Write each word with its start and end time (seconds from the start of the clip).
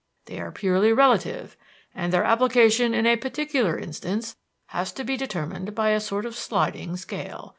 They 0.25 0.39
are 0.39 0.51
purely 0.51 0.91
relative 0.93 1.55
and 1.93 2.11
their 2.11 2.23
application 2.23 2.95
in 2.95 3.05
a 3.05 3.17
particular 3.17 3.77
instance 3.77 4.35
has 4.69 4.91
to 4.93 5.03
be 5.03 5.15
determined 5.15 5.75
by 5.75 5.89
a 5.91 5.99
sort 5.99 6.25
of 6.25 6.35
sliding 6.35 6.97
scale. 6.97 7.49